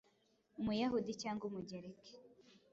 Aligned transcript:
Umuyahudi, 0.59 1.11
cyangwa 1.21 1.43
Umugereki, 1.49 2.11